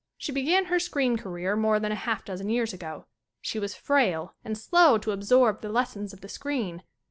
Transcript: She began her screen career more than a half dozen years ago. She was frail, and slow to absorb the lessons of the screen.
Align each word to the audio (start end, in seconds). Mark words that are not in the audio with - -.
She 0.17 0.31
began 0.31 0.65
her 0.65 0.79
screen 0.79 1.15
career 1.15 1.55
more 1.55 1.79
than 1.79 1.91
a 1.91 1.95
half 2.09 2.25
dozen 2.25 2.49
years 2.49 2.73
ago. 2.73 3.05
She 3.39 3.59
was 3.59 3.75
frail, 3.75 4.33
and 4.43 4.57
slow 4.57 4.97
to 4.97 5.11
absorb 5.11 5.61
the 5.61 5.69
lessons 5.69 6.11
of 6.11 6.21
the 6.21 6.27
screen. 6.27 6.81